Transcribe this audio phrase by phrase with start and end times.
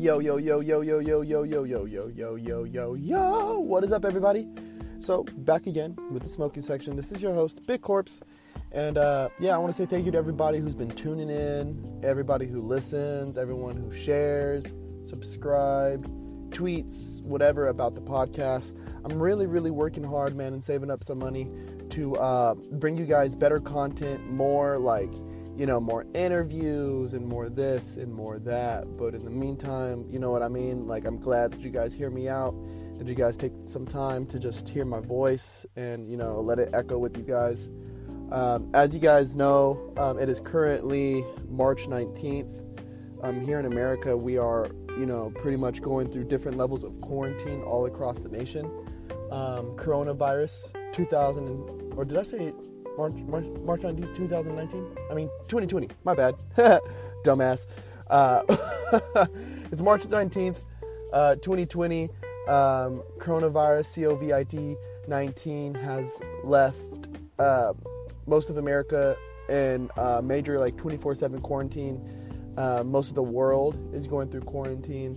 [0.00, 3.58] Yo, yo, yo, yo, yo, yo, yo, yo, yo, yo, yo, yo, yo, yo.
[3.58, 4.48] What is up, everybody?
[4.98, 6.96] So, back again with the smoking section.
[6.96, 8.22] This is your host, Big Corpse.
[8.72, 12.00] And uh, yeah, I want to say thank you to everybody who's been tuning in,
[12.02, 14.72] everybody who listens, everyone who shares,
[15.04, 16.06] subscribed,
[16.48, 18.74] tweets, whatever about the podcast.
[19.04, 21.50] I'm really, really working hard, man, and saving up some money
[21.90, 25.12] to uh, bring you guys better content, more like
[25.60, 28.96] you know, more interviews and more this and more that.
[28.96, 30.86] But in the meantime, you know what I mean?
[30.86, 32.54] Like, I'm glad that you guys hear me out,
[32.96, 36.58] that you guys take some time to just hear my voice and, you know, let
[36.58, 37.68] it echo with you guys.
[38.32, 42.64] Um, as you guys know, um, it is currently March 19th.
[43.22, 44.66] Um, here in America, we are,
[44.98, 48.64] you know, pretty much going through different levels of quarantine all across the nation.
[49.30, 52.54] Um, coronavirus 2000, or did I say
[52.96, 54.96] March, March, March 19, 2019?
[55.10, 55.88] I mean, 2020.
[56.04, 56.34] My bad.
[57.24, 57.66] Dumbass.
[58.08, 58.42] Uh,
[59.70, 60.58] it's March 19th,
[61.12, 62.10] uh, 2020.
[62.48, 67.72] Um, coronavirus, COVID 19, has left uh,
[68.26, 69.16] most of America
[69.48, 72.16] in uh, major, like 24 7 quarantine.
[72.56, 75.16] Uh, most of the world is going through quarantine.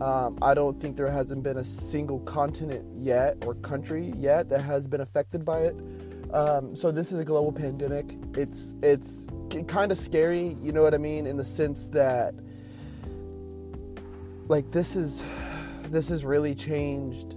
[0.00, 4.62] Um, I don't think there hasn't been a single continent yet or country yet that
[4.62, 5.76] has been affected by it.
[6.32, 8.16] Um, so this is a global pandemic.
[8.34, 9.26] It's it's
[9.66, 12.34] kind of scary, you know what I mean, in the sense that
[14.48, 15.22] like this is
[15.84, 17.36] this has really changed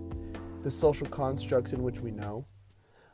[0.64, 2.46] the social constructs in which we know.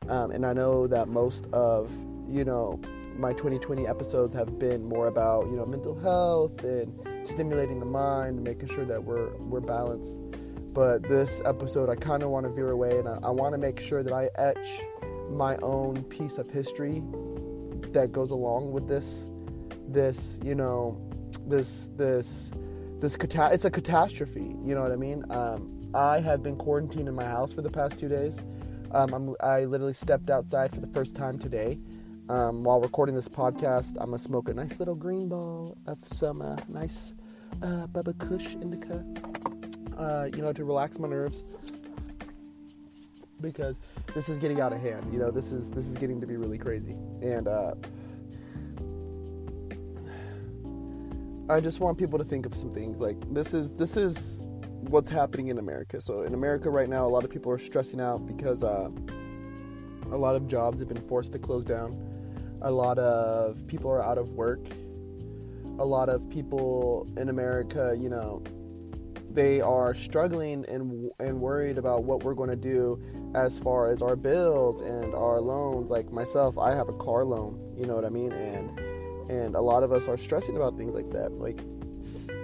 [0.07, 1.91] Um, and I know that most of
[2.27, 2.79] you know
[3.17, 8.43] my 2020 episodes have been more about you know mental health and stimulating the mind,
[8.43, 10.15] making sure that we're we're balanced.
[10.73, 13.57] But this episode, I kind of want to veer away, and I, I want to
[13.57, 14.79] make sure that I etch
[15.31, 17.03] my own piece of history
[17.93, 19.27] that goes along with this
[19.87, 20.97] this you know
[21.47, 22.51] this this
[22.99, 25.23] this cata- it's a catastrophe you know what i mean?
[25.29, 28.41] Um, i have been quarantined in my house for the past two days.
[28.91, 31.79] Um, i literally stepped outside for the first time today.
[32.29, 36.41] Um, while recording this podcast i'm gonna smoke a nice little green ball of some
[36.41, 37.13] uh, nice
[37.61, 39.03] uh, bubba kush indica
[39.97, 41.47] uh, you know to relax my nerves
[43.41, 43.79] because
[44.13, 45.11] this is getting out of hand.
[45.11, 47.73] You know, this is this is getting to be really crazy, and uh,
[51.49, 54.45] I just want people to think of some things like this is this is
[54.81, 55.99] what's happening in America.
[55.99, 58.89] So in America right now, a lot of people are stressing out because uh,
[60.11, 61.97] a lot of jobs have been forced to close down.
[62.61, 64.61] A lot of people are out of work.
[65.79, 68.43] A lot of people in America, you know,
[69.33, 73.01] they are struggling and and worried about what we're going to do
[73.35, 75.89] as far as our bills and our loans.
[75.89, 78.31] Like myself i have a car loan you know what i mean?
[78.31, 78.79] And
[79.29, 81.31] and a lot of us are stressing about things like that.
[81.31, 81.59] Like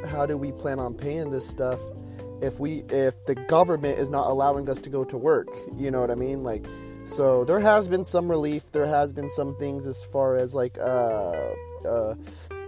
[0.06, 1.80] how do we plan on paying this stuff
[2.42, 5.50] if we if the government is not allowing us to go to work?
[5.76, 6.44] You know what i mean?
[6.44, 6.66] Like
[7.06, 8.72] so there has been some relief.
[8.72, 11.54] There has been some things as far as like uh
[11.88, 12.16] uh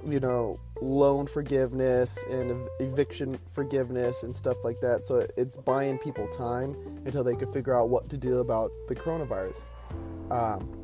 [0.08, 5.06] you know loan forgiveness and eviction forgiveness and stuff like that.
[5.06, 6.76] So it's buying people time
[7.06, 9.62] until they can figure out what to do about the coronavirus.
[10.32, 10.82] Um,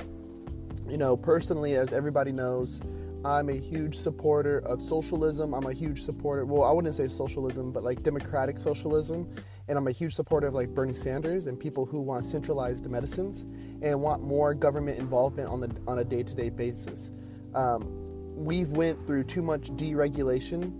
[0.89, 2.81] you know, personally, as everybody knows,
[3.23, 5.53] I'm a huge supporter of socialism.
[5.53, 9.27] I'm a huge supporter, well, I wouldn't say socialism, but like democratic socialism.
[9.67, 13.45] And I'm a huge supporter of like Bernie Sanders and people who want centralized medicines
[13.81, 17.11] and want more government involvement on the on a day-to-day basis.
[17.55, 18.04] Um,
[18.35, 20.71] we've went through too much deregulation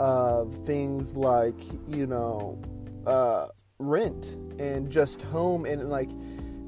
[0.00, 1.58] of things like
[1.88, 2.60] you know
[3.06, 3.48] uh,
[3.78, 6.10] rent and just home and like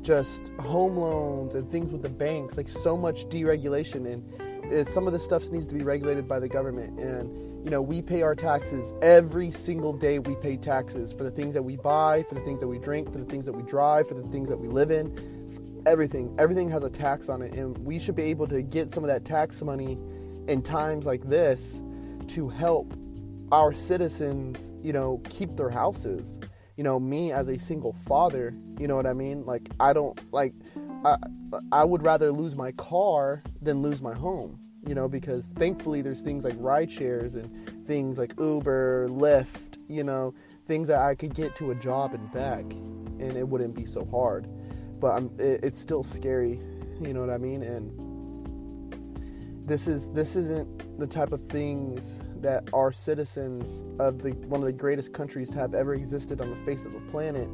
[0.03, 4.25] just home loans and things with the banks like so much deregulation and
[4.71, 6.99] it, some of this stuff needs to be regulated by the government.
[6.99, 10.19] And you know we pay our taxes every single day.
[10.19, 13.13] We pay taxes for the things that we buy for the things that we drink
[13.13, 15.83] for the things that we drive for the things that we live in.
[15.87, 17.53] Everything everything has a tax on it.
[17.53, 19.99] And we should be able to get some of that tax money
[20.51, 21.81] in times like this
[22.27, 22.93] to help
[23.53, 26.41] our citizens, you know, keep their houses.
[26.77, 29.45] You know, me as a single father, you know what I mean?
[29.45, 30.53] Like, I don't, like,
[31.05, 31.17] I,
[31.71, 36.23] I would rather lose my car than lose my home, you know, because thankfully there's
[36.23, 40.35] things like ride shares and things like Uber, Lyft, you know,
[40.67, 42.65] things that I could get to a job and back
[43.21, 44.49] and it wouldn't be so hard.
[44.99, 46.61] But I'm, it, it's still scary,
[47.01, 47.63] you know what I mean?
[47.63, 48.10] And,
[49.71, 54.67] this is this isn't the type of things that our citizens of the one of
[54.67, 57.49] the greatest countries to have ever existed on the face of the planet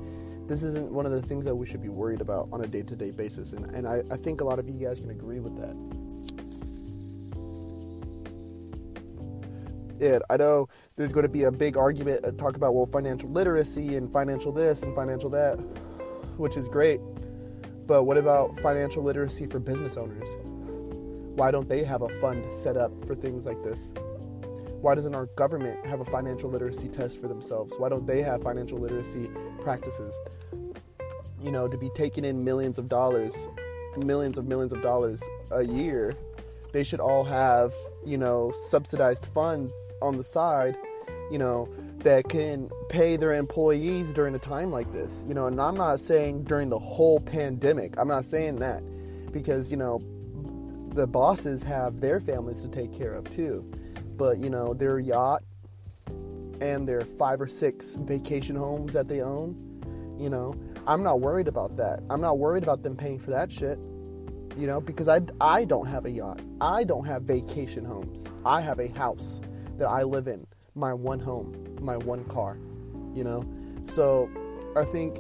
[0.49, 3.11] this isn't one of the things that we should be worried about on a day-to-day
[3.11, 5.77] basis and, and I, I think a lot of you guys can agree with that
[9.99, 13.31] And I know there's going to be a big argument and talk about well financial
[13.31, 15.57] literacy and financial this and financial that,
[16.37, 17.01] which is great.
[17.87, 20.56] But what about financial literacy for business owners?
[21.37, 23.93] Why don't they have a fund set up for things like this?
[24.81, 27.75] Why doesn't our government have a financial literacy test for themselves?
[27.77, 29.29] Why don't they have financial literacy
[29.61, 30.19] practices?
[31.43, 33.37] You know, to be taking in millions of dollars,
[34.03, 36.15] millions of millions of dollars a year,
[36.73, 37.75] they should all have,
[38.07, 40.75] you know, subsidized funds on the side,
[41.31, 41.69] you know,
[41.99, 45.27] that can pay their employees during a time like this.
[45.29, 47.99] You know, and I'm not saying during the whole pandemic.
[47.99, 48.83] I'm not saying that
[49.33, 50.01] because, you know,
[50.97, 53.71] the bosses have their families to take care of too.
[54.17, 55.43] But, you know, their yacht
[56.61, 59.55] and their five or six vacation homes that they own,
[60.19, 60.55] you know,
[60.87, 62.01] I'm not worried about that.
[62.09, 63.79] I'm not worried about them paying for that shit.
[64.59, 66.41] You know, because I, I don't have a yacht.
[66.63, 68.25] I don't have vacation homes.
[68.47, 69.43] I have a house
[69.77, 72.57] that I live in, my one home, my one car,
[73.15, 73.45] you know?
[73.85, 74.31] So
[74.75, 75.19] I think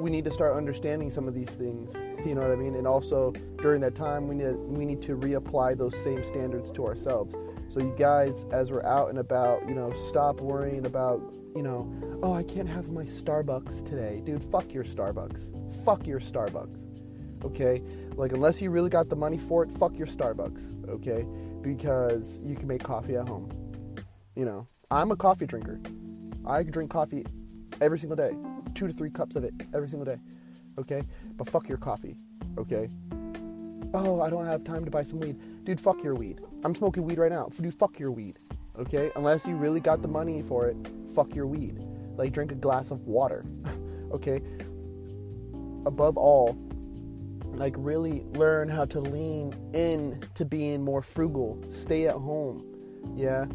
[0.00, 1.94] we need to start understanding some of these things.
[2.24, 2.74] You know what I mean?
[2.74, 6.86] And also during that time, we need we need to reapply those same standards to
[6.86, 7.36] ourselves.
[7.68, 11.20] So you guys, as we're out and about, you know, stop worrying about,
[11.54, 11.88] you know,
[12.22, 14.42] oh, I can't have my Starbucks today, dude.
[14.42, 15.84] Fuck your Starbucks.
[15.84, 16.86] Fuck your Starbucks.
[17.44, 17.82] Okay,
[18.16, 20.88] like unless you really got the money for it, fuck your Starbucks.
[20.88, 21.26] Okay,
[21.62, 23.50] because you can make coffee at home.
[24.34, 25.80] You know, I'm a coffee drinker.
[26.46, 27.24] I drink coffee
[27.80, 28.32] every single day
[28.74, 30.20] two to three cups of it every single day.
[30.78, 31.02] Okay?
[31.36, 32.16] But fuck your coffee.
[32.58, 32.88] Okay?
[33.92, 35.36] Oh, I don't have time to buy some weed.
[35.64, 36.40] Dude, fuck your weed.
[36.64, 37.48] I'm smoking weed right now.
[37.60, 38.38] Dude, fuck your weed.
[38.78, 39.10] Okay?
[39.16, 40.76] Unless you really got the money for it,
[41.14, 41.78] fuck your weed.
[42.16, 43.44] Like, drink a glass of water.
[44.12, 44.40] okay?
[45.86, 46.56] Above all,
[47.44, 51.62] like, really learn how to lean in to being more frugal.
[51.70, 52.64] Stay at home.
[53.16, 53.46] Yeah?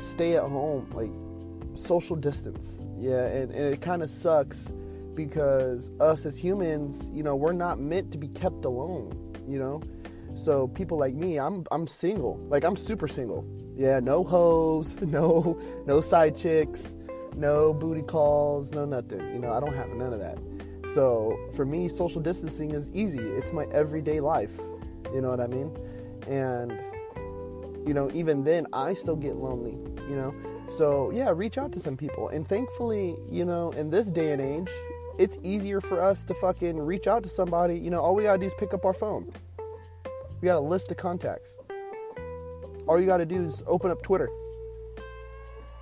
[0.00, 0.88] Stay at home.
[0.92, 1.10] Like,
[1.74, 4.70] social distance yeah, and, and it kind of sucks
[5.14, 9.82] because us as humans, you know, we're not meant to be kept alone, you know?
[10.34, 12.36] So people like me, I'm I'm single.
[12.48, 13.44] Like I'm super single.
[13.74, 16.94] Yeah, no hoes, no no side chicks,
[17.34, 19.20] no booty calls, no nothing.
[19.32, 20.38] You know, I don't have none of that.
[20.94, 23.18] So for me, social distancing is easy.
[23.18, 24.56] It's my everyday life.
[25.14, 25.74] You know what I mean?
[26.28, 26.78] And
[27.88, 29.72] you know, even then I still get lonely,
[30.08, 30.34] you know.
[30.70, 32.28] So, yeah, reach out to some people.
[32.28, 34.70] And thankfully, you know, in this day and age,
[35.18, 37.76] it's easier for us to fucking reach out to somebody.
[37.76, 39.32] You know, all we gotta do is pick up our phone.
[40.40, 41.58] We got a list of contacts.
[42.86, 44.30] All you gotta do is open up Twitter,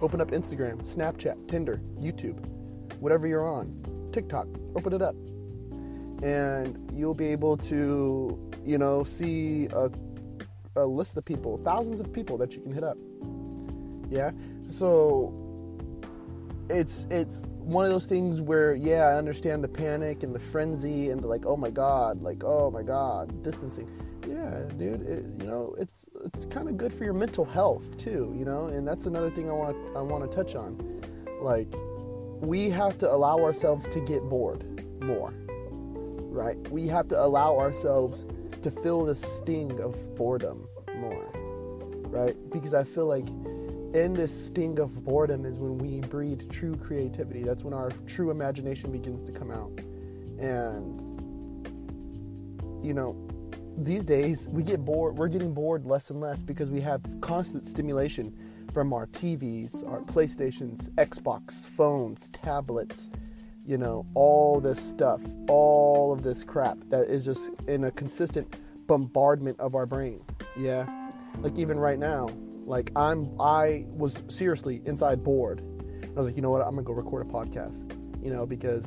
[0.00, 2.44] open up Instagram, Snapchat, Tinder, YouTube,
[2.99, 5.14] whatever you're on, TikTok, open it up.
[6.23, 9.90] And you'll be able to, you know, see a,
[10.76, 12.96] a list of people, thousands of people that you can hit up.
[14.11, 14.32] Yeah.
[14.68, 15.32] So
[16.70, 21.10] it's it's one of those things where yeah, I understand the panic and the frenzy
[21.10, 23.88] and the like, oh my god, like oh my god, distancing.
[24.28, 28.34] Yeah, dude, it, you know it's it's kind of good for your mental health too,
[28.38, 31.02] you know, and that's another thing I want I want to touch on.
[31.40, 31.72] Like,
[32.40, 35.32] we have to allow ourselves to get bored more,
[36.30, 36.56] right?
[36.70, 38.26] We have to allow ourselves
[38.62, 40.66] to feel the sting of boredom
[40.96, 41.30] more,
[42.10, 42.36] right?
[42.50, 43.28] Because I feel like
[43.95, 47.42] in this sting of boredom is when we breed true creativity.
[47.42, 49.73] That's when our true imagination begins to come out.
[50.38, 51.00] And,
[52.85, 53.16] you know,
[53.76, 57.66] these days we get bored, we're getting bored less and less because we have constant
[57.66, 58.37] stimulation
[58.73, 63.09] from our TVs, our PlayStations, Xbox, phones, tablets,
[63.64, 68.54] you know, all this stuff, all of this crap that is just in a consistent
[68.87, 70.21] bombardment of our brain.
[70.57, 70.87] Yeah.
[71.40, 72.28] Like even right now,
[72.68, 75.62] like I'm, I was seriously inside bored.
[76.04, 76.62] I was like, you know what?
[76.62, 77.94] I'm gonna go record a podcast.
[78.22, 78.84] You know, because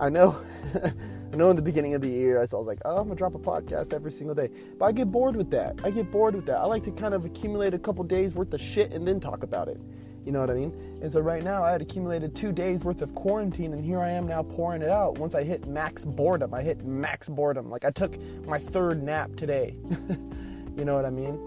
[0.00, 0.36] I know,
[1.32, 3.34] I know in the beginning of the year, I was like, oh, I'm gonna drop
[3.34, 4.50] a podcast every single day.
[4.78, 5.78] But I get bored with that.
[5.84, 6.56] I get bored with that.
[6.58, 9.42] I like to kind of accumulate a couple days worth of shit and then talk
[9.42, 9.80] about it.
[10.24, 10.98] You know what I mean?
[11.02, 14.10] And so right now, I had accumulated two days worth of quarantine, and here I
[14.10, 15.18] am now pouring it out.
[15.18, 17.70] Once I hit max boredom, I hit max boredom.
[17.70, 19.76] Like I took my third nap today.
[20.76, 21.38] you know what I mean?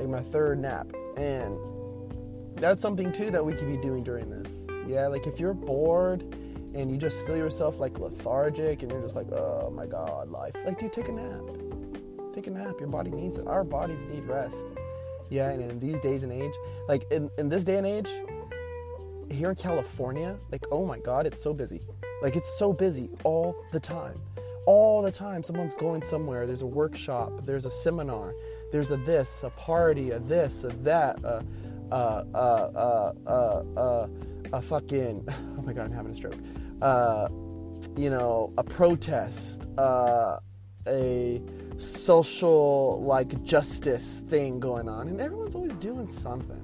[0.00, 0.86] Like my third nap.
[1.16, 1.58] And
[2.56, 4.66] that's something too that we could be doing during this.
[4.86, 6.22] Yeah, like if you're bored
[6.74, 10.54] and you just feel yourself like lethargic and you're just like, oh my god, life.
[10.64, 11.42] Like, dude, take a nap.
[12.34, 12.76] Take a nap.
[12.78, 13.46] Your body needs it.
[13.46, 14.56] Our bodies need rest.
[15.28, 16.54] Yeah, and in these days and age,
[16.88, 18.08] like in, in this day and age,
[19.30, 21.82] here in California, like, oh my god, it's so busy.
[22.22, 24.20] Like, it's so busy all the time.
[24.66, 25.42] All the time.
[25.42, 26.46] Someone's going somewhere.
[26.46, 28.34] There's a workshop, there's a seminar,
[28.70, 31.44] there's a this, a party, a this, a that, a,
[31.92, 34.08] uh, uh, uh, uh,
[34.52, 35.26] a fucking,
[35.58, 36.36] oh my god, I'm having a stroke.
[36.80, 37.28] Uh,
[37.96, 40.38] you know, a protest, uh,
[40.86, 41.42] a
[41.76, 46.62] social like justice thing going on, and everyone's always doing something,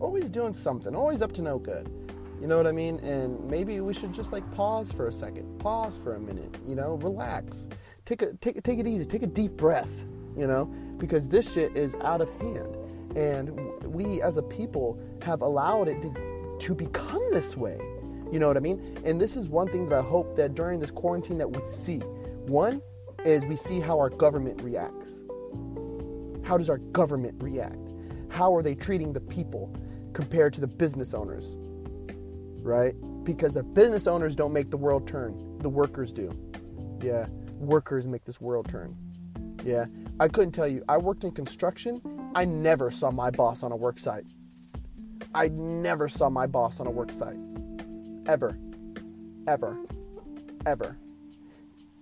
[0.00, 1.90] always doing something, always up to no good.
[2.40, 2.98] You know what I mean?
[3.00, 6.54] And maybe we should just like pause for a second, pause for a minute.
[6.66, 7.68] You know, relax,
[8.04, 10.04] take a take take it easy, take a deep breath.
[10.36, 12.76] You know, because this shit is out of hand,
[13.16, 13.50] and
[13.84, 16.10] we as a people have allowed it to
[16.60, 17.78] to become this way.
[18.32, 18.98] You know what I mean?
[19.04, 21.98] And this is one thing that I hope that during this quarantine that we see.
[21.98, 22.82] One
[23.24, 25.22] is we see how our government reacts.
[26.42, 27.92] How does our government react?
[28.28, 29.74] How are they treating the people
[30.12, 31.56] compared to the business owners?
[32.62, 32.94] Right?
[33.24, 36.32] Because the business owners don't make the world turn, the workers do.
[37.02, 37.26] Yeah,
[37.58, 38.96] workers make this world turn.
[39.64, 39.86] Yeah,
[40.20, 40.84] I couldn't tell you.
[40.88, 42.00] I worked in construction.
[42.34, 44.24] I never saw my boss on a work site.
[45.34, 47.38] I never saw my boss on a work site.
[48.26, 48.56] Ever.
[49.48, 49.76] Ever.
[50.66, 50.96] Ever.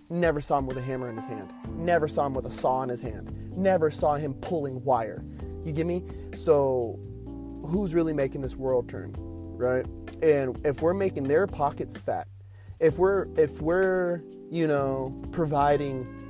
[0.09, 1.51] Never saw him with a hammer in his hand.
[1.69, 3.57] Never saw him with a saw in his hand.
[3.57, 5.23] Never saw him pulling wire.
[5.65, 6.03] You get me?
[6.35, 6.99] So,
[7.67, 9.85] who's really making this world turn, right?
[10.21, 12.27] And if we're making their pockets fat,
[12.79, 16.22] if we're if we're you know providing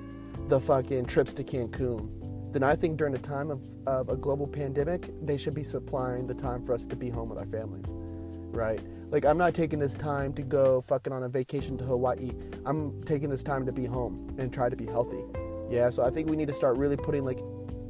[0.48, 2.10] the fucking trips to Cancun,
[2.54, 6.28] then I think during a time of, of a global pandemic, they should be supplying
[6.28, 8.80] the time for us to be home with our families, right?
[9.10, 12.32] Like, I'm not taking this time to go fucking on a vacation to Hawaii.
[12.66, 15.24] I'm taking this time to be home and try to be healthy.
[15.70, 17.40] Yeah, so I think we need to start really putting like,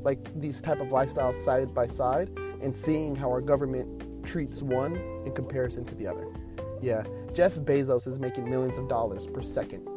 [0.03, 2.29] like these type of lifestyles side by side
[2.62, 4.95] and seeing how our government treats one
[5.25, 6.27] in comparison to the other.
[6.81, 9.88] Yeah, Jeff Bezos is making millions of dollars per second,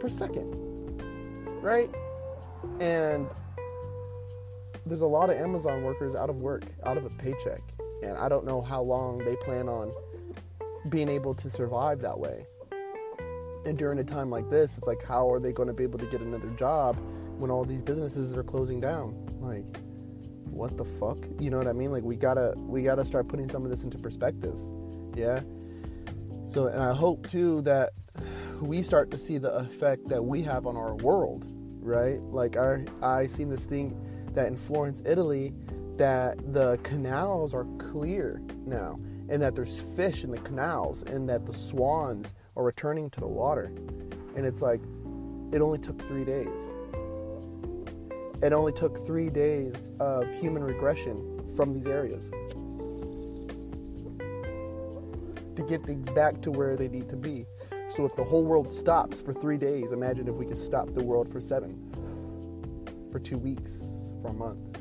[0.00, 0.54] per second,
[1.62, 1.90] right?
[2.80, 3.28] And
[4.84, 7.62] there's a lot of Amazon workers out of work, out of a paycheck,
[8.02, 9.92] and I don't know how long they plan on
[10.88, 12.46] being able to survive that way.
[13.64, 16.00] And during a time like this, it's like, how are they going to be able
[16.00, 16.98] to get another job
[17.38, 19.14] when all these businesses are closing down?
[19.40, 19.64] Like,
[20.50, 21.18] what the fuck?
[21.38, 21.92] You know what I mean?
[21.92, 24.54] Like, we gotta we gotta start putting some of this into perspective.
[25.14, 25.40] Yeah.
[26.46, 27.92] So, and I hope too that
[28.62, 31.44] we start to see the effect that we have on our world,
[31.80, 32.20] right?
[32.22, 33.96] Like, I I seen this thing
[34.34, 35.52] that in Florence, Italy,
[35.96, 41.46] that the canals are clear now and that there's fish in the canals and that
[41.46, 43.72] the swans are returning to the water.
[44.36, 44.80] And it's like,
[45.52, 46.74] it only took three days.
[48.42, 52.30] It only took three days of human regression from these areas
[55.54, 57.46] to get things back to where they need to be.
[57.96, 61.02] So if the whole world stops for three days, imagine if we could stop the
[61.02, 61.76] world for seven,
[63.10, 63.82] for two weeks,
[64.22, 64.80] for a month.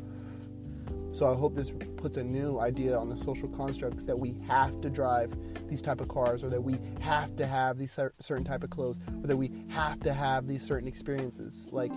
[1.11, 4.79] So I hope this puts a new idea on the social constructs that we have
[4.79, 5.33] to drive
[5.67, 8.97] these type of cars or that we have to have these certain type of clothes
[9.21, 11.67] or that we have to have these certain experiences.
[11.69, 11.91] Like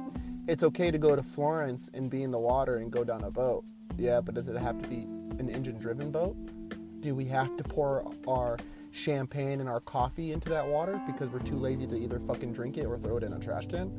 [0.48, 3.30] it's okay to go to Florence and be in the water and go down a
[3.30, 3.64] boat.
[3.96, 5.06] Yeah, but does it have to be
[5.38, 6.36] an engine driven boat?
[7.00, 8.58] Do we have to pour our
[8.94, 12.78] champagne and our coffee into that water because we're too lazy to either fucking drink
[12.78, 13.92] it or throw it in a trash can?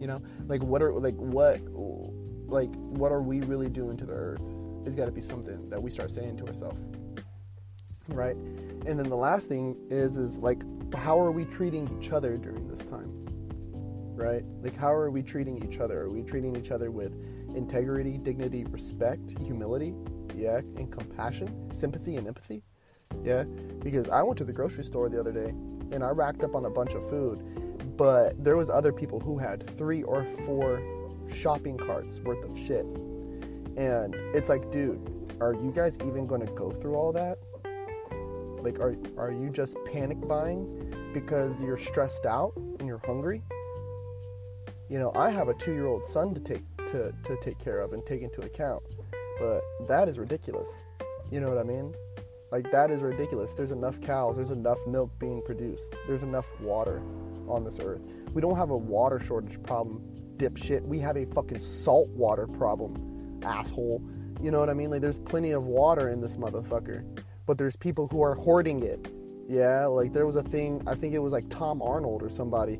[0.00, 0.22] You know?
[0.46, 1.60] Like what are like what
[2.48, 4.42] like what are we really doing to the earth?
[4.86, 6.78] It's got to be something that we start saying to ourselves,
[8.08, 8.34] right?
[8.86, 10.62] And then the last thing is is like
[10.94, 13.12] how are we treating each other during this time?
[14.16, 14.42] Right?
[14.62, 16.00] Like how are we treating each other?
[16.00, 17.14] Are we treating each other with
[17.54, 19.94] integrity, dignity, respect, humility,
[20.34, 22.62] yeah, and compassion, sympathy and empathy?
[23.22, 23.44] Yeah,
[23.80, 25.50] because I went to the grocery store the other day
[25.92, 29.38] and I racked up on a bunch of food, but there was other people who
[29.38, 32.84] had 3 or 4 shopping carts worth of shit.
[33.76, 35.00] And it's like, dude,
[35.40, 37.38] are you guys even going to go through all that?
[38.62, 43.42] Like, are, are you just panic buying because you're stressed out and you're hungry?
[44.88, 47.80] You know, I have a two year old son to take, to, to take care
[47.80, 48.82] of and take into account,
[49.38, 50.84] but that is ridiculous.
[51.30, 51.94] You know what I mean?
[52.50, 53.54] Like, that is ridiculous.
[53.54, 57.02] There's enough cows, there's enough milk being produced, there's enough water
[57.48, 58.00] on this earth.
[58.32, 60.02] We don't have a water shortage problem
[60.36, 60.82] dipshit.
[60.82, 64.02] We have a fucking salt water problem, asshole.
[64.40, 64.90] You know what I mean?
[64.90, 67.04] Like, there's plenty of water in this motherfucker,
[67.46, 69.12] but there's people who are hoarding it.
[69.48, 70.82] Yeah, like there was a thing.
[70.86, 72.78] I think it was like Tom Arnold or somebody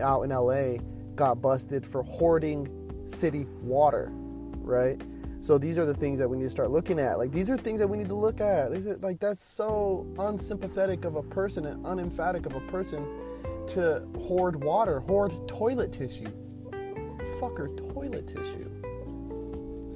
[0.00, 0.82] out in LA
[1.14, 2.66] got busted for hoarding
[3.06, 5.00] city water, right?
[5.40, 7.18] So these are the things that we need to start looking at.
[7.18, 8.72] Like these are things that we need to look at.
[8.72, 13.06] These are like that's so unsympathetic of a person and unemphatic of a person
[13.68, 16.32] to hoard water, hoard toilet tissue
[17.38, 18.68] fucker toilet tissue.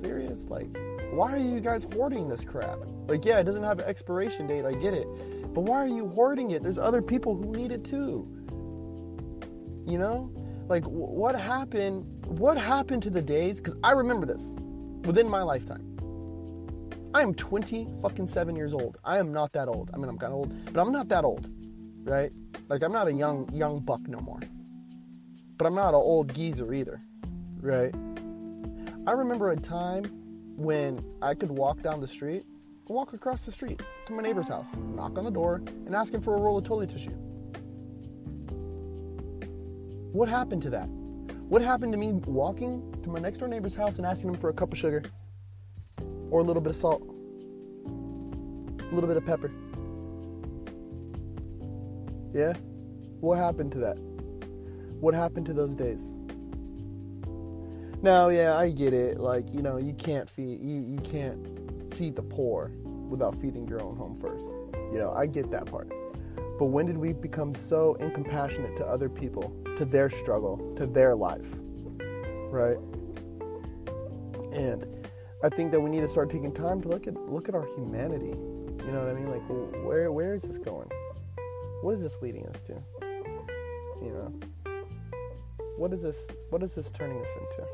[0.01, 0.45] Serious?
[0.45, 0.69] Like,
[1.11, 2.79] why are you guys hoarding this crap?
[3.07, 5.07] Like, yeah, it doesn't have an expiration date, I get it.
[5.53, 6.63] But why are you hoarding it?
[6.63, 8.27] There's other people who need it too.
[9.87, 10.33] You know?
[10.69, 12.05] Like, what happened?
[12.27, 13.59] What happened to the days?
[13.59, 14.53] Because I remember this
[15.05, 15.89] within my lifetime.
[17.15, 18.97] I am 20 fucking seven years old.
[19.05, 19.91] I am not that old.
[19.93, 21.47] I mean, I'm kind of old, but I'm not that old,
[22.05, 22.33] right?
[22.69, 24.41] Like, I'm not a young young buck no more.
[25.59, 27.03] But I'm not an old geezer either,
[27.61, 27.95] right?
[29.07, 30.05] I remember a time
[30.57, 32.45] when I could walk down the street,
[32.89, 36.23] walk across the street to my neighbor's house, knock on the door, and ask him
[36.23, 37.11] for a roll of toilet tissue.
[40.13, 40.89] What happened to that?
[41.49, 44.49] What happened to me walking to my next door neighbor's house and asking him for
[44.49, 45.03] a cup of sugar?
[46.33, 47.03] or a little bit of salt,
[48.81, 49.53] a little bit of pepper.
[52.33, 52.55] Yeah?
[53.21, 53.99] What happened to that?
[54.99, 56.15] What happened to those days?
[58.01, 59.21] Now, yeah, I get it.
[59.21, 62.73] Like, you know, you can't feed you, you can't feed the poor
[63.11, 64.45] without feeding your own home first.
[64.91, 65.93] You know, I get that part.
[66.59, 71.15] But when did we become so incompassionate to other people, to their struggle, to their
[71.15, 71.55] life?
[72.51, 72.79] Right?
[74.53, 74.87] And
[75.43, 77.67] I think that we need to start taking time to look at look at our
[77.75, 78.27] humanity.
[78.27, 79.31] You know what I mean?
[79.31, 79.43] Like,
[79.85, 80.91] where where is this going?
[81.83, 82.75] What is this leading us to?
[84.03, 84.83] You know,
[85.79, 86.29] what is this?
[86.51, 87.67] What is this turning us into?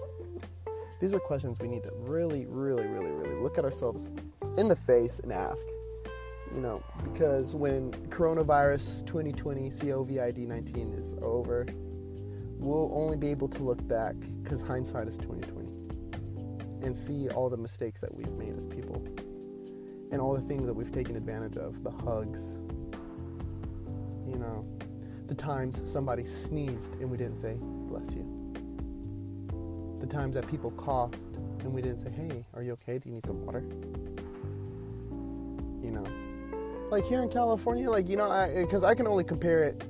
[1.01, 4.13] These are questions we need to really, really, really, really look at ourselves
[4.57, 5.67] in the face and ask.
[6.55, 11.67] You know, because when coronavirus 2020 COVID 19 is over,
[12.59, 15.69] we'll only be able to look back because hindsight is 2020
[16.85, 19.05] and see all the mistakes that we've made as people
[20.11, 22.59] and all the things that we've taken advantage of the hugs,
[24.27, 24.65] you know,
[25.27, 28.25] the times somebody sneezed and we didn't say, bless you.
[30.01, 31.17] The times that people coughed
[31.61, 32.99] and we didn't say, hey, are you okay?
[32.99, 33.63] Do you need some water?
[35.83, 36.05] You know,
[36.91, 39.85] like here in California, like, you know, i because I, can only compare it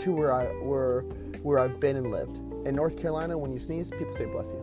[0.00, 1.04] to where I where
[1.44, 2.38] where I've been and lived.
[2.66, 4.60] In North Carolina, when you sneeze, people say bless you.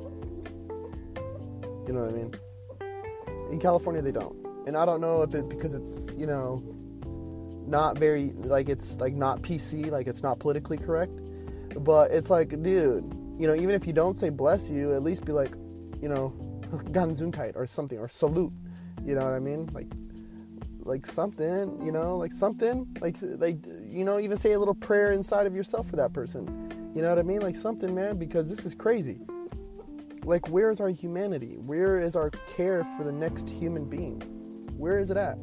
[1.88, 2.34] You know what I mean?
[3.52, 6.62] In California, they don't, and I don't know if it because it's you know
[7.68, 11.14] not very like it's like not PC, like it's not politically correct,
[11.80, 13.04] but it's like, dude,
[13.38, 15.54] you know, even if you don't say bless you, at least be like,
[16.02, 16.34] you know,
[16.72, 18.52] Ganzunkeit or something or salute.
[19.06, 19.70] You know what I mean?
[19.74, 19.88] Like
[20.84, 25.12] like something, you know, like something, like like you know, even say a little prayer
[25.12, 26.92] inside of yourself for that person.
[26.96, 27.42] You know what I mean?
[27.42, 29.20] Like something, man, because this is crazy.
[30.24, 31.58] Like, where is our humanity?
[31.58, 34.22] Where is our care for the next human being?
[34.78, 35.36] Where is it at?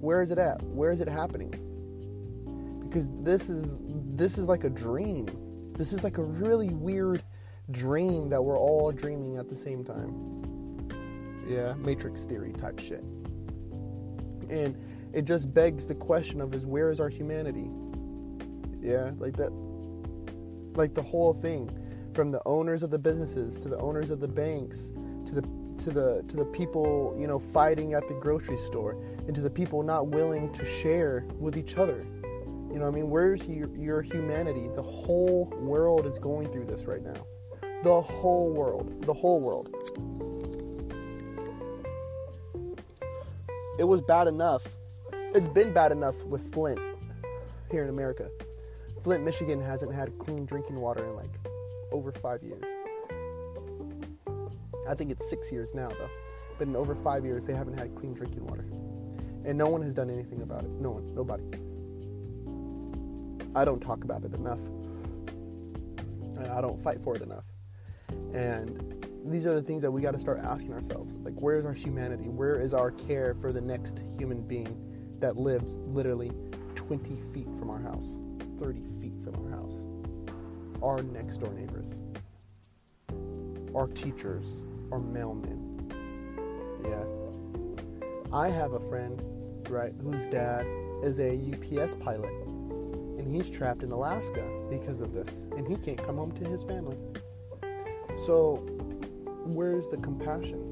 [0.00, 0.62] Where is it at?
[0.62, 1.50] Where is it happening?
[2.88, 3.76] Because this is
[4.16, 5.26] this is like a dream.
[5.76, 7.22] This is like a really weird
[7.70, 10.38] dream that we're all dreaming at the same time.
[11.46, 13.04] Yeah, matrix theory type shit.
[14.50, 14.76] And
[15.12, 17.70] it just begs the question of is where is our humanity?
[18.80, 19.52] Yeah, like that
[20.74, 21.70] like the whole thing
[22.14, 24.90] from the owners of the businesses to the owners of the banks
[25.26, 25.42] to the
[25.78, 29.50] to the to the people you know fighting at the grocery store and to the
[29.50, 32.06] people not willing to share with each other.
[32.72, 33.08] You know i mean?
[33.08, 34.68] Where's your, your humanity?
[34.74, 37.26] The whole world is going through this right now.
[37.82, 39.74] The whole world the whole world
[43.78, 44.76] it was bad enough
[45.34, 46.80] it's been bad enough with flint
[47.70, 48.28] here in america
[49.02, 51.30] flint michigan hasn't had clean drinking water in like
[51.92, 52.62] over five years.
[54.88, 56.10] I think it's six years now, though.
[56.58, 58.64] But in over five years, they haven't had clean drinking water.
[59.44, 60.70] And no one has done anything about it.
[60.70, 61.44] No one, nobody.
[63.54, 64.60] I don't talk about it enough.
[66.50, 67.44] I don't fight for it enough.
[68.32, 71.14] And these are the things that we got to start asking ourselves.
[71.16, 72.28] Like, where is our humanity?
[72.28, 74.76] Where is our care for the next human being
[75.20, 76.32] that lives literally
[76.74, 78.18] 20 feet from our house,
[78.60, 79.88] 30 feet from our house?
[80.82, 82.00] our next door neighbors,
[83.74, 85.64] our teachers, our mailmen.
[86.84, 87.04] Yeah.
[88.32, 89.20] I have a friend,
[89.68, 90.66] right, whose dad
[91.02, 92.32] is a UPS pilot,
[93.18, 96.62] and he's trapped in Alaska because of this, and he can't come home to his
[96.64, 96.96] family.
[98.24, 98.64] So,
[99.54, 100.64] where's the compassion?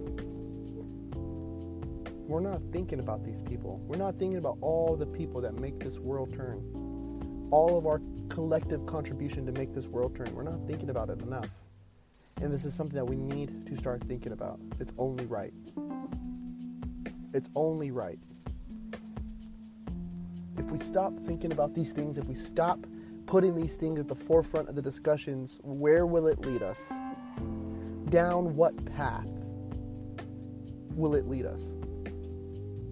[2.27, 3.81] We're not thinking about these people.
[3.87, 7.49] We're not thinking about all the people that make this world turn.
[7.53, 10.35] All of our collective contribution to make this world turn.
[10.35, 11.49] We're not thinking about it enough.
[12.43, 14.59] And this is something that we need to start thinking about.
[14.81, 15.55] It's only right.
[17.33, 18.19] It's only right.
[20.59, 22.85] If we stop thinking about these things, if we stop
[23.27, 26.93] putting these things at the forefront of the discussions, where will it lead us?
[28.11, 29.27] Down what path?
[30.97, 31.75] will it lead us?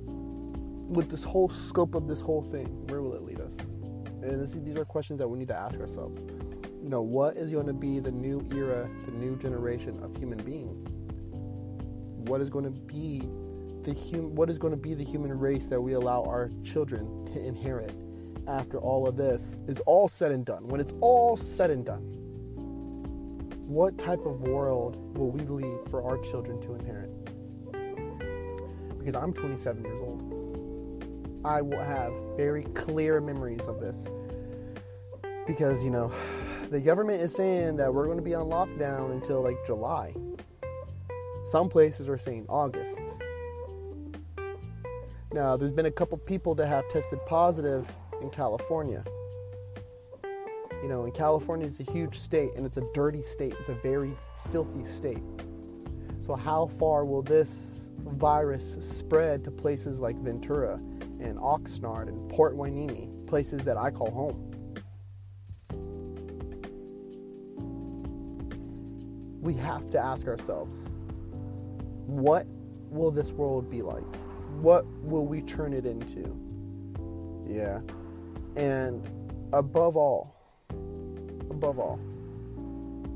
[0.07, 3.53] With this whole scope of this whole thing, where will it lead us?
[4.22, 6.18] And this, these are questions that we need to ask ourselves.
[6.83, 10.38] You know, what is going to be the new era, the new generation of human
[10.38, 10.68] being?
[12.29, 13.20] What is going to be
[13.83, 17.27] the hum- what is going to be the human race that we allow our children
[17.27, 17.94] to inherit
[18.46, 20.68] after all of this is all said and done?
[20.68, 22.23] When it's all said and done,
[23.68, 27.11] what type of world will we leave for our children to inherit?
[28.98, 31.40] Because I'm 27 years old.
[31.44, 34.05] I will have very clear memories of this.
[35.46, 36.12] Because, you know,
[36.70, 40.14] the government is saying that we're going to be on lockdown until like July.
[41.46, 43.00] Some places are saying August.
[45.33, 47.88] Now, there's been a couple people that have tested positive
[48.20, 49.05] in California.
[50.85, 53.55] You know, and California is a huge state and it's a dirty state.
[53.59, 54.12] It's a very
[54.53, 55.23] filthy state.
[56.20, 60.75] So, how far will this virus spread to places like Ventura
[61.20, 64.51] and Oxnard and Port Hueneme, places that I call home?
[69.40, 70.90] We have to ask ourselves
[72.05, 72.47] what
[72.90, 74.16] will this world be like?
[74.61, 76.37] What will we turn it into?
[77.49, 77.81] Yeah.
[78.55, 79.09] And
[79.55, 80.34] above all,
[81.55, 81.97] above all,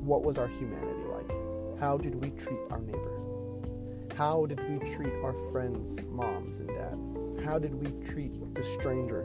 [0.05, 1.81] what was our humanity like?
[1.81, 3.18] How did we treat our neighbor?
[4.16, 7.44] How did we treat our friends' moms and dads?
[7.44, 9.22] How did we treat the stranger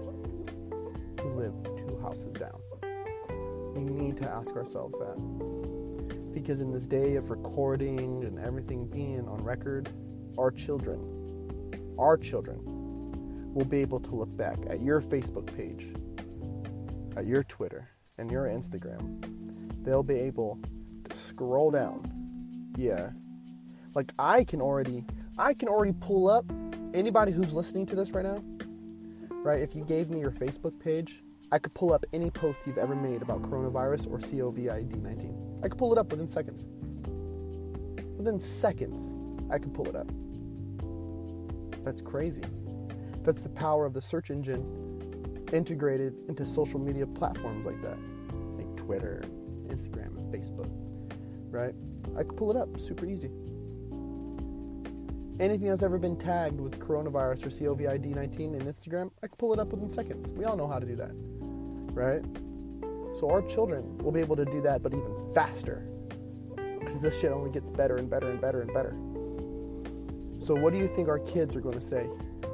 [1.21, 2.60] who lived two houses down?
[3.76, 6.34] We need to ask ourselves that.
[6.34, 9.89] Because in this day of recording and everything being on record,
[10.39, 10.99] our children,
[11.99, 12.60] our children,
[13.54, 15.93] will be able to look back at your Facebook page,
[17.15, 17.89] at your Twitter,
[18.23, 19.21] and your Instagram.
[19.83, 20.57] They'll be able
[21.03, 22.09] to scroll down.
[22.77, 23.09] Yeah.
[23.95, 25.05] Like I can already
[25.38, 26.45] I can already pull up
[26.93, 28.41] anybody who's listening to this right now.
[29.29, 29.62] Right?
[29.62, 32.95] If you gave me your Facebook page, I could pull up any post you've ever
[32.95, 35.59] made about coronavirus or COVID 19.
[35.62, 36.65] I could pull it up within seconds.
[38.17, 39.17] Within seconds,
[39.51, 40.09] I could pull it up.
[41.83, 42.43] That's crazy.
[43.23, 44.93] That's the power of the search engine
[45.51, 47.97] integrated into social media platforms like that,
[48.85, 49.23] Twitter,
[49.67, 50.69] Instagram, and Facebook.
[51.49, 51.73] Right?
[52.17, 53.29] I could pull it up super easy.
[55.39, 59.53] Anything that's ever been tagged with coronavirus or COVID 19 in Instagram, I could pull
[59.53, 60.31] it up within seconds.
[60.33, 61.11] We all know how to do that.
[61.93, 62.23] Right?
[63.15, 65.87] So our children will be able to do that, but even faster.
[66.79, 68.93] Because this shit only gets better and better and better and better.
[70.45, 72.03] So, what do you think our kids are going to say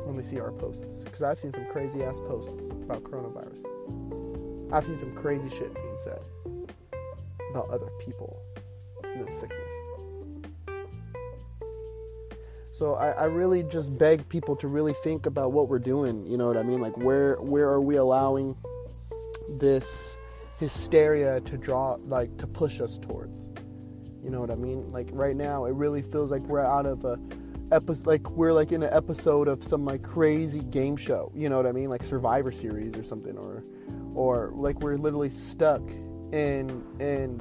[0.06, 1.04] when they see our posts?
[1.04, 4.19] Because I've seen some crazy ass posts about coronavirus.
[4.72, 6.20] I've seen some crazy shit being said
[7.50, 8.40] about other people
[9.04, 9.72] in this sickness.
[12.72, 16.26] So I, I, really just beg people to really think about what we're doing.
[16.26, 16.80] You know what I mean?
[16.80, 18.56] Like where where are we allowing
[19.60, 20.18] this
[20.60, 23.42] hysteria to draw like to push us towards?
[24.24, 24.88] You know what I mean?
[24.92, 27.20] Like right now, it really feels like we're out of a
[27.72, 31.58] episode like we're like in an episode of some like crazy game show you know
[31.58, 33.64] what i mean like survivor series or something or
[34.20, 35.82] or like we're literally stuck
[36.34, 37.40] in in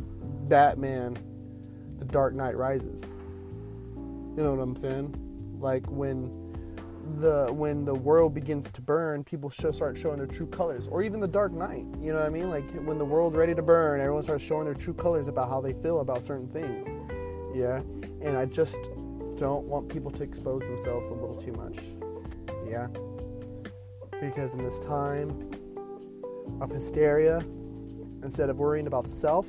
[0.49, 1.17] batman
[1.99, 3.03] the dark knight rises
[3.97, 5.12] you know what i'm saying
[5.59, 6.31] like when
[7.21, 11.03] the when the world begins to burn people show, start showing their true colors or
[11.03, 13.62] even the dark knight you know what i mean like when the world's ready to
[13.62, 16.87] burn everyone starts showing their true colors about how they feel about certain things
[17.55, 17.81] yeah
[18.23, 18.91] and i just
[19.37, 21.77] don't want people to expose themselves a little too much.
[22.67, 22.88] Yeah?
[24.21, 25.49] Because in this time
[26.61, 27.39] of hysteria,
[28.23, 29.49] instead of worrying about self,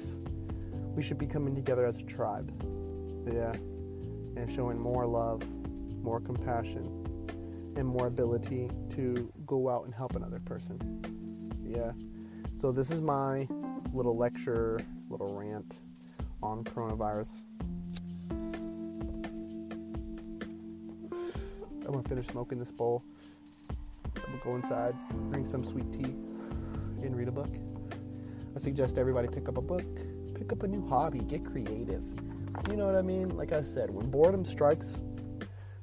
[0.96, 2.52] we should be coming together as a tribe.
[3.26, 3.54] Yeah?
[4.36, 5.44] And showing more love,
[6.04, 6.86] more compassion,
[7.76, 10.80] and more ability to go out and help another person.
[11.66, 11.92] Yeah?
[12.60, 13.48] So, this is my
[13.94, 15.76] little lecture, little rant
[16.44, 17.44] on coronavirus.
[21.90, 23.04] I'm gonna finish smoking this bowl.
[23.70, 24.96] I'm gonna go inside,
[25.32, 26.14] drink some sweet tea,
[27.04, 27.50] and read a book.
[28.56, 29.86] I suggest everybody pick up a book,
[30.36, 32.04] pick up a new hobby, get creative.
[32.70, 33.38] You know what I mean?
[33.38, 35.02] Like I said, when boredom strikes,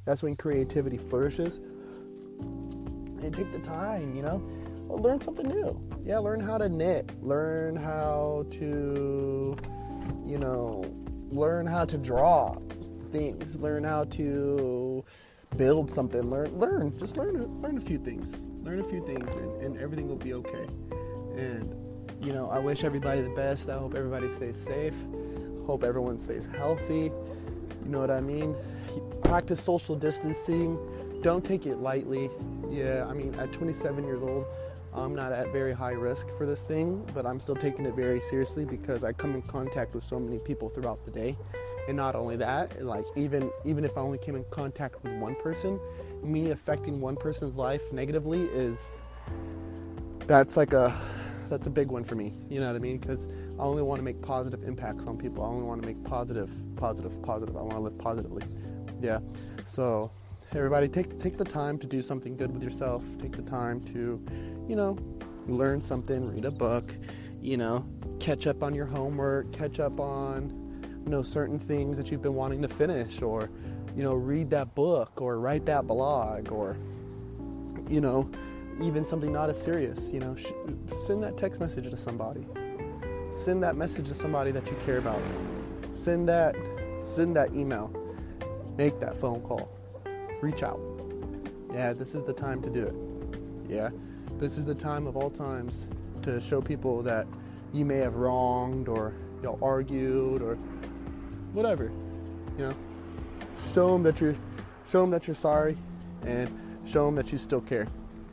[0.05, 1.59] that's when creativity flourishes.
[1.59, 4.43] And take the time, you know,
[4.89, 5.81] learn something new.
[6.05, 9.57] Yeah, learn how to knit, learn how to,
[10.25, 10.85] you know,
[11.31, 12.57] learn how to draw
[13.11, 15.05] things, learn how to
[15.57, 19.63] build something, learn, learn, just learn, learn a few things, learn a few things, and,
[19.63, 20.67] and everything will be okay.
[21.37, 21.75] And
[22.23, 23.69] you know, I wish everybody the best.
[23.69, 24.95] I hope everybody stays safe.
[25.67, 27.13] Hope everyone stays healthy.
[27.85, 28.57] You know what I mean?
[29.23, 30.79] Practice social distancing.
[31.23, 32.31] Don't take it lightly.
[32.71, 34.47] Yeah, I mean, at 27 years old,
[34.95, 38.21] I'm not at very high risk for this thing, but I'm still taking it very
[38.21, 41.37] seriously because I come in contact with so many people throughout the day.
[41.87, 45.37] And not only that, like even even if I only came in contact with one
[45.37, 45.79] person,
[46.23, 48.99] me affecting one person's life negatively is
[50.27, 50.99] that's like a
[51.51, 52.35] that's a big one for me.
[52.49, 52.99] You know what I mean?
[52.99, 53.27] Because
[53.59, 55.45] I only want to make positive impacts on people.
[55.45, 57.57] I only want to make positive, positive, positive.
[57.57, 58.43] I want to live positively.
[59.01, 59.21] Yeah.
[59.65, 60.11] So
[60.55, 63.03] everybody, take take the time to do something good with yourself.
[63.21, 64.21] Take the time to,
[64.69, 64.99] you know,
[65.47, 66.95] learn something, read a book,
[67.41, 67.87] you know,
[68.21, 70.51] catch up on your homework, catch up on,
[71.05, 73.51] you know, certain things that you've been wanting to finish, or,
[73.97, 76.77] you know, read that book, or write that blog, or,
[77.89, 78.29] you know,
[78.83, 80.13] even something not as serious.
[80.13, 80.37] You know,
[80.97, 82.47] send that text message to somebody
[83.37, 85.21] send that message to somebody that you care about.
[85.95, 86.57] Send that
[87.03, 87.91] send that email.
[88.77, 89.71] Make that phone call.
[90.43, 90.81] Reach out.
[91.73, 92.95] Yeah, this is the time to do it.
[93.69, 93.91] Yeah.
[94.39, 95.87] This is the time of all times
[96.23, 97.27] to show people that
[97.73, 100.57] you may have wronged or you know argued or
[101.53, 101.91] whatever.
[102.59, 102.75] You know.
[103.75, 104.37] Show them that you're
[104.89, 105.77] show them that you're sorry
[106.23, 106.51] and
[106.87, 107.87] show them that you still care.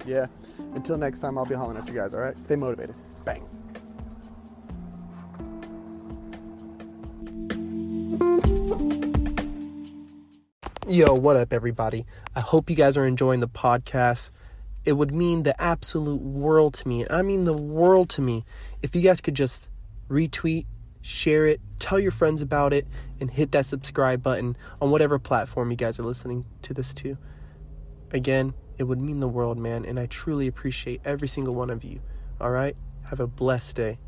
[0.06, 0.28] Yeah.
[0.76, 2.42] Until next time, I'll be hollering at you guys, all right?
[2.42, 2.96] Stay motivated.
[3.26, 3.48] Bang.
[10.88, 12.06] Yo, what up, everybody?
[12.36, 14.32] I hope you guys are enjoying the podcast.
[14.86, 17.04] It would mean the absolute world to me.
[17.04, 18.44] and I mean, the world to me
[18.82, 19.70] if you guys could just
[20.10, 20.66] retweet,
[21.02, 22.86] share it, tell your friends about it,
[23.20, 27.18] and hit that subscribe button on whatever platform you guys are listening to this to.
[28.12, 31.84] Again, it would mean the world, man, and I truly appreciate every single one of
[31.84, 32.02] you.
[32.40, 32.76] All right?
[33.10, 34.00] Have a blessed day.